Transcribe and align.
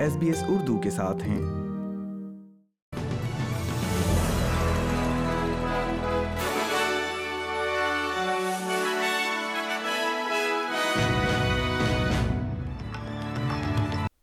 S 0.00 0.16
B 0.16 0.26
S 0.26 0.42
Urdu 0.48 0.80
کے 0.80 0.90
ساتھ 0.90 1.16
ہیں۔ 1.16 1.42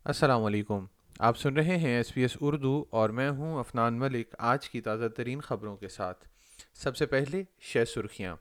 السلام 0.04 0.44
علیکم۔ 0.44 0.86
آپ 1.20 1.38
سن 1.38 1.54
رہے 1.54 1.78
ہیں 1.78 1.96
ایس 1.96 2.14
پی 2.14 2.22
ایس 2.22 2.38
اردو 2.42 2.86
اور 2.90 3.10
میں 3.10 3.30
ہوں 3.30 3.60
افنان 3.60 4.00
ملک 4.00 4.36
آج 4.40 4.70
کی 4.70 4.82
تازہ 4.82 5.08
ترین 5.08 5.42
خبروں 5.42 5.78
کے 5.78 5.88
ساتھ۔ 5.88 6.28
سب 6.74 6.96
سے 6.96 7.06
پہلے 7.06 7.44
شہ 7.60 7.86
سرخیاں۔ 7.86 8.36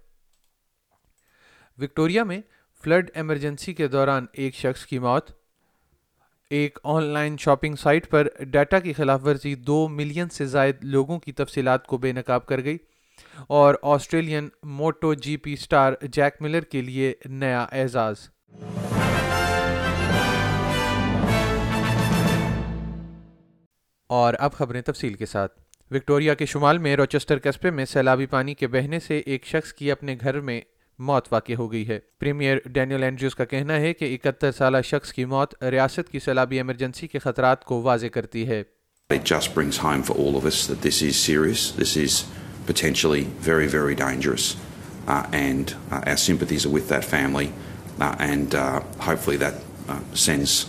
وکٹوریا 1.79 2.25
میں 2.25 2.41
فلڈ 2.85 3.11
ایمرجنسی 3.15 3.75
کے 3.75 3.89
دوران 3.89 4.27
ایک 4.33 4.55
شخص 4.55 4.87
کی 4.87 4.99
موت۔ 4.99 5.46
ایک 6.51 6.79
آن 6.85 7.03
لائن 7.03 7.37
شاپنگ 7.37 7.75
سائٹ 7.75 8.11
پر 8.11 8.29
ڈیٹا 8.41 8.79
کی 8.79 8.93
خلاف 8.93 9.25
ورزی 9.25 9.55
دو 9.55 9.89
ملین 9.89 10.29
سے 10.29 10.47
زائد 10.47 10.77
لوگوں 10.83 11.19
کی 11.19 11.33
تفصیلات 11.33 11.87
کو 11.87 11.99
بے 11.99 12.13
نقاب 12.13 12.47
کر 12.47 12.65
گئی 12.65 12.79
اور 13.49 13.75
Australian 13.83 14.49
Moto 14.63 15.15
G 15.15 15.37
P 15.37 15.57
star 15.57 15.93
Jack 16.03 16.43
Miller 16.43 16.61
کے 16.61 16.81
لیے 16.81 17.13
نیا 17.25 17.67
اعزاز۔ 17.73 18.17
اور 24.07 24.35
اب 24.39 24.53
خبریں 24.53 24.83
تفصیل 24.83 25.15
کے 25.15 25.27
ساتھ۔ 25.27 25.53
وکٹوریا 25.91 26.35
کے 26.35 26.47
شمال 26.47 26.79
میں 26.79 26.97
روچسٹر 26.97 27.39
قصبے 27.39 27.71
میں 27.71 27.85
سیلابی 27.85 28.27
پانی 28.27 28.55
کے 28.55 28.67
بہنے 28.67 29.01
سے 29.01 29.19
ایک 29.19 29.47
شخص 29.47 29.73
کی 29.73 29.91
اپنے 29.91 30.17
گھر 30.21 30.41
میں 30.41 30.61
موت 30.99 31.27
واقع 31.33 31.53
ہو 31.59 31.71
گئی 31.73 31.87
ہے 31.89 31.99
پریمیئر 32.21 32.59
ڈینیل 32.75 33.03
اینڈریوز 33.03 33.35
کا 33.35 33.45
کہنا 33.45 33.77
ہے 33.81 33.93
کہ 33.95 34.15
اکہتر 34.15 34.53
سالہ 34.53 34.81
شخص 34.85 35.13
کی 35.13 35.25
موت 35.25 35.55
ریاست 35.71 36.11
کی 36.13 36.19
سیلابی 36.19 36.57
ایمرجنسی 36.57 37.07
کے 37.09 37.19
خطرات 37.19 37.65
کو 37.65 37.83
واضح 37.83 38.07
کرتی 38.15 38.47
ہے 38.49 38.63
It 39.11 39.25
just 39.25 39.55
brings 39.55 39.77
home 39.79 40.03
for 40.03 40.15
all 40.15 40.37
of 40.37 40.45
us 40.45 40.67
that 40.67 40.81
this 40.83 41.01
is 41.01 41.17
serious, 41.17 41.71
this 41.71 41.97
is 41.97 42.25
potentially 42.67 43.23
very, 43.49 43.69
very 43.69 43.95
dangerous, 43.95 44.57
uh, 45.07 45.25
and 45.33 45.77
uh, 45.93 46.01
our 46.07 46.17
sympathies 46.17 46.67
are 46.67 46.71
with 46.71 46.89
that 46.89 47.05
family, 47.05 47.53
uh, 48.01 48.17
and 48.19 48.57
uh, 48.57 48.81
hopefully 48.99 49.37
that 49.37 49.55
uh, 49.89 50.01
sends 50.13 50.67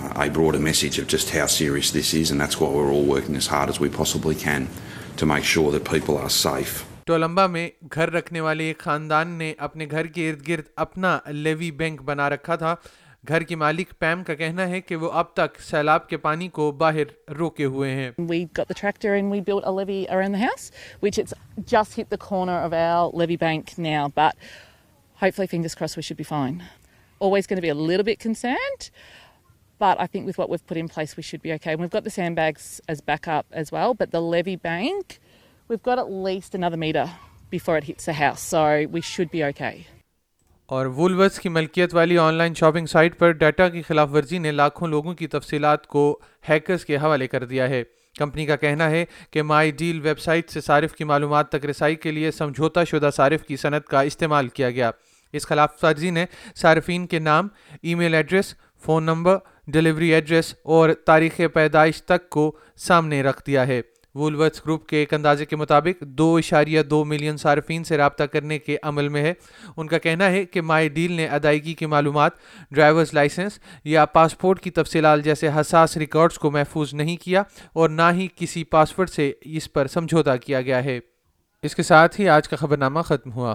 uh, 0.00 0.24
a 0.24 0.28
broader 0.28 0.58
message 0.58 0.98
of 0.98 1.06
just 1.06 1.30
how 1.30 1.46
serious 1.46 1.92
this 1.92 2.12
is, 2.12 2.32
and 2.32 2.40
that's 2.40 2.58
why 2.58 2.68
we're 2.68 2.90
all 2.90 3.04
working 3.04 3.36
as 3.36 3.46
hard 3.46 3.68
as 3.68 3.78
we 3.78 3.88
possibly 3.88 4.34
can 4.34 4.68
to 5.16 5.24
make 5.24 5.44
sure 5.44 5.70
that 5.70 5.84
people 5.84 6.18
are 6.18 6.30
safe. 6.30 6.84
ٹولمبا 7.06 7.46
میں 7.46 7.68
گھر 7.94 8.10
رکھنے 8.12 8.40
والے 8.40 8.64
ایک 8.64 8.78
خاندان 8.78 9.28
نے 9.38 9.52
اپنے 9.58 9.86
گھر 9.90 10.06
کے 10.06 10.28
ارد 10.30 10.46
گرد 10.48 10.68
اپنا 10.84 11.18
لیوی 11.26 11.70
بینک 11.80 12.02
بنا 12.10 12.28
رکھا 12.30 12.56
تھا 12.56 12.74
گھر 13.28 13.42
کی 13.42 13.54
مالک 13.54 13.92
پیم 13.98 14.22
کا 14.24 14.34
کہنا 14.34 14.68
ہے 14.68 14.80
کہ 14.80 14.96
وہ 14.96 15.10
اب 15.12 15.32
تک 15.34 15.60
سیلاب 15.60 16.08
کے 16.08 16.16
پانی 16.16 16.48
کو 16.58 16.70
باہر 16.82 17.12
روکے 17.38 17.64
ہوئے 17.64 17.90
ہیں 17.94 18.10
We 18.30 18.38
got 18.58 18.68
the 18.68 18.78
tractor 18.80 19.14
and 19.14 19.34
we 19.34 19.40
built 19.48 19.66
a 19.70 19.72
levee 19.78 20.06
around 20.16 20.36
the 20.36 20.42
house, 20.42 20.70
which 21.00 21.18
it's 21.22 21.34
just 21.72 21.98
hit 22.00 22.10
the 22.10 22.20
corner 22.26 22.58
of 22.66 22.76
our 22.82 23.10
levee 23.22 23.36
bank 23.42 23.72
now, 23.86 24.04
but 24.20 24.34
hopefully, 25.22 25.46
fingers 25.46 25.74
crossed, 25.74 25.96
we 25.96 26.02
should 26.02 26.16
be 26.16 26.28
fine. 26.30 26.62
Always 27.20 27.46
going 27.46 27.58
to 27.58 27.66
be 27.66 27.68
a 27.68 27.74
little 27.74 28.04
bit 28.04 28.18
concerned, 28.18 28.90
but 29.78 30.00
I 30.00 30.06
think 30.06 30.26
with 30.26 30.38
what 30.38 30.48
we've 30.48 30.66
put 30.66 30.78
in 30.78 30.88
place, 30.88 31.16
we 31.16 31.22
should 31.22 31.42
be 31.42 31.52
okay. 31.54 31.72
And 31.72 31.80
we've 31.80 31.90
got 31.90 32.04
the 32.04 32.10
sandbags 32.10 32.70
as 32.88 33.02
backup 33.02 33.46
as 33.52 33.70
well, 33.70 33.92
but 33.94 34.12
the 34.12 34.22
levee 34.22 34.56
bank, 34.56 35.20
we've 35.70 35.82
got 35.82 35.98
at 35.98 36.08
least 36.26 36.54
another 36.54 36.76
metre 36.76 37.06
before 37.50 37.76
it 37.78 37.84
hits 37.84 38.04
the 38.04 38.14
house, 38.14 38.40
so 38.40 38.62
we 38.92 39.00
should 39.00 39.30
be 39.32 39.42
okay. 39.42 39.74
اور 40.66 40.86
وولورس 40.86 41.38
کی 41.38 41.48
ملکیت 41.48 41.94
والی 41.94 42.18
on 42.18 42.34
line 42.34 42.54
shopping 42.54 42.86
site 42.86 43.18
پر 43.18 43.30
data 43.30 43.68
کی 43.68 43.82
خلاف 43.82 44.08
ورزی 44.12 44.38
نے 44.38 44.52
لاکھوں 44.52 44.88
لوگوں 44.88 45.14
کی 45.14 45.26
تفصیلات 45.26 45.86
کو 45.86 46.18
ہیکرز 46.48 46.84
کے 46.84 46.96
حوالے 46.96 47.26
کر 47.26 47.44
دیا 47.44 47.68
ہے۔ 47.68 47.82
کمپنی 48.18 48.46
کا 48.46 48.56
کہنا 48.56 48.90
ہے 48.90 49.04
کہ 49.30 49.42
مائی 49.42 49.70
ڈیل 49.70 50.00
ویب 50.00 50.18
سائٹ 50.18 50.50
سے 50.50 50.60
صارف 50.60 50.94
کی 50.94 51.04
معلومات 51.04 51.48
تک 51.48 51.66
رسائی 51.66 51.94
کے 51.94 52.10
لیے 52.10 52.30
سمجھوتا 52.30 52.84
شدہ 52.84 53.10
صارف 53.16 53.42
کی 53.42 53.56
صنعت 53.56 53.86
کا 53.86 54.00
استعمال 54.00 54.48
کیا 54.48 54.70
گیا۔ 54.70 54.90
اس 55.32 55.46
خلاف 55.46 55.84
ورزی 55.84 56.10
نے 56.10 56.24
صارفین 56.56 57.06
کے 57.06 57.18
نام 57.18 57.48
email 57.94 58.14
address 58.14 58.54
phone 58.84 59.04
number 59.04 59.36
delivery 59.66 60.14
address 60.14 60.54
اور 60.64 60.90
تاریخ 61.06 61.40
پیدائش 61.54 62.02
تک 62.02 62.30
کو 62.30 62.56
سامنے 62.76 63.22
رکھ 63.22 63.42
دیا 63.46 63.66
ہے۔ 63.66 63.80
وولورتھ 64.14 64.60
گروپ 64.64 64.86
کے 64.86 64.96
ایک 64.96 65.14
اندازے 65.14 65.44
کے 65.44 65.56
مطابق 65.56 66.00
دو 66.00 66.36
اشاریہ 66.36 66.82
دو 66.82 67.04
ملین 67.04 67.36
صارفین 67.36 67.84
سے 67.84 67.96
رابطہ 67.96 68.24
کرنے 68.24 68.58
کے 68.58 68.76
عمل 68.82 69.08
میں 69.08 69.22
ہے۔ 69.22 69.32
ان 69.76 69.86
کا 69.86 69.98
کہنا 69.98 70.30
ہے 70.30 70.44
کہ 70.44 70.60
مائی 70.60 70.88
ڈیل 70.88 71.12
نے 71.12 71.26
ادائیگی 71.26 71.74
کی 71.74 71.86
معلومات، 71.86 72.32
ڈرائیورز 72.70 73.14
لائسنس 73.14 73.58
یا 73.84 74.04
پاسپورٹ 74.04 74.60
کی 74.60 74.70
تفصیلات 74.70 75.24
جیسے 75.24 75.48
حساس 75.48 75.96
ریکارڈز 75.96 76.38
کو 76.38 76.50
محفوظ 76.50 76.94
نہیں 76.94 77.16
کیا 77.16 77.42
اور 77.72 77.88
نہ 77.88 78.02
ہی 78.12 78.28
کسی 78.36 78.64
پاسورڈ 78.64 79.10
سے 79.10 79.32
اس 79.40 79.72
پر 79.72 79.86
سمجھوتا 79.86 80.36
کیا 80.36 80.60
گیا 80.60 80.84
ہے۔ 80.84 81.00
اس 81.62 81.74
کے 81.74 81.82
ساتھ 81.82 82.20
ہی 82.20 82.28
آج 82.28 82.48
کا 82.48 82.56
خبر 82.56 82.76
نامہ 82.76 83.00
ختم 83.00 83.32
ہوا۔ 83.32 83.54